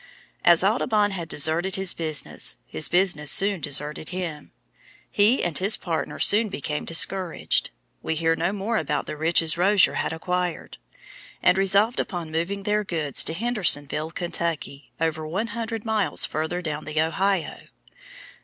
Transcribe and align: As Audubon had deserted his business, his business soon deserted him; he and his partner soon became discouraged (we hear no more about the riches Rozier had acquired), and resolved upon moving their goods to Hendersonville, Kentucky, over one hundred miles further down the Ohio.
As 0.43 0.63
Audubon 0.63 1.11
had 1.11 1.29
deserted 1.29 1.75
his 1.75 1.93
business, 1.93 2.57
his 2.65 2.89
business 2.89 3.31
soon 3.31 3.61
deserted 3.61 4.09
him; 4.09 4.51
he 5.11 5.43
and 5.43 5.55
his 5.55 5.77
partner 5.77 6.17
soon 6.17 6.49
became 6.49 6.85
discouraged 6.85 7.69
(we 8.01 8.15
hear 8.15 8.35
no 8.35 8.51
more 8.51 8.77
about 8.77 9.05
the 9.05 9.15
riches 9.15 9.59
Rozier 9.59 9.93
had 10.01 10.11
acquired), 10.11 10.79
and 11.43 11.55
resolved 11.55 11.99
upon 11.99 12.31
moving 12.31 12.63
their 12.63 12.83
goods 12.83 13.23
to 13.25 13.33
Hendersonville, 13.35 14.09
Kentucky, 14.09 14.91
over 14.99 15.27
one 15.27 15.45
hundred 15.53 15.85
miles 15.85 16.25
further 16.25 16.63
down 16.63 16.85
the 16.85 16.99
Ohio. 16.99 17.67